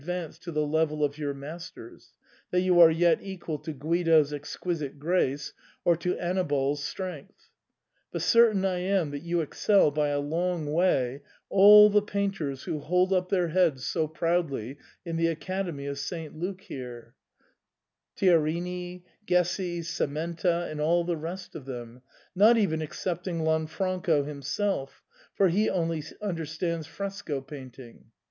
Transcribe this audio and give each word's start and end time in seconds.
8i 0.01 0.27
vanced 0.27 0.39
to 0.39 0.51
the 0.51 0.65
level 0.65 1.03
of 1.03 1.19
your 1.19 1.35
masters, 1.35 2.11
that 2.49 2.61
you 2.61 2.79
are 2.81 2.89
yet 2.89 3.19
equal 3.21 3.59
to 3.59 3.71
Guido's 3.71 4.33
exquisite 4.33 4.97
grace 4.97 5.53
or 5.85 5.95
to 5.97 6.17
Annibal's 6.17 6.83
strength; 6.83 7.49
but 8.11 8.23
certain 8.23 8.65
I 8.65 8.79
flm 8.79 9.11
that 9.11 9.21
you 9.21 9.41
excel 9.41 9.91
by 9.91 10.07
a 10.07 10.19
long 10.19 10.73
way 10.73 11.21
all 11.49 11.87
the 11.91 12.01
painters 12.01 12.63
who 12.63 12.79
hold 12.79 13.13
up 13.13 13.29
their 13.29 13.49
heads 13.49 13.85
so 13.85 14.07
proudly 14.07 14.79
in 15.05 15.17
the 15.17 15.27
Academy 15.27 15.85
of 15.85 15.99
St 15.99 16.35
Luke* 16.35 16.61
here— 16.61 17.13
Tiarini,' 18.17 19.03
Gessi,* 19.27 19.81
Sementa,* 19.81 20.67
and 20.71 20.81
all 20.81 21.03
the 21.03 21.15
rest 21.15 21.53
of 21.53 21.65
them, 21.65 22.01
not 22.33 22.57
even 22.57 22.81
excepting 22.81 23.41
Lanfranco' 23.41 24.25
himself, 24.25 25.03
for 25.35 25.49
he 25.49 25.69
only 25.69 26.03
understands 26.23 26.87
fresco 26.87 27.39
painting. 27.39 28.05